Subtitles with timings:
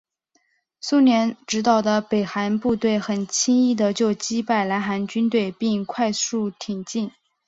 [0.79, 7.11] 苏联指导的北韩部队很轻易的就击败南韩军队并快速挺进。